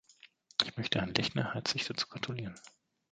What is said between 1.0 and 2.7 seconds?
Lechner herzlich dazu gratulieren.